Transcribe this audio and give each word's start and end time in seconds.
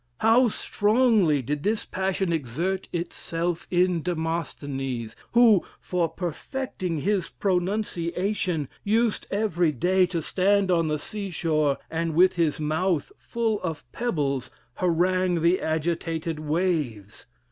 How 0.21 0.47
strongly 0.47 1.43
did 1.43 1.61
this 1.61 1.85
passion 1.85 2.33
exert 2.33 2.89
itself 2.91 3.67
in 3.69 4.01
Demosthenes, 4.01 5.15
who, 5.33 5.63
for 5.79 6.09
perfecting 6.09 7.01
his 7.01 7.29
pronunciation, 7.29 8.67
used 8.83 9.27
every 9.29 9.71
day 9.71 10.07
to 10.07 10.23
stand 10.23 10.71
on 10.71 10.87
the 10.87 10.97
sea 10.97 11.29
shore, 11.29 11.77
and 11.91 12.15
with 12.15 12.33
his 12.35 12.59
mouth 12.59 13.11
full 13.19 13.61
of 13.61 13.83
pebbles 13.91 14.49
harangue 14.77 15.43
the 15.43 15.61
agitated 15.61 16.39
waves! 16.39 17.27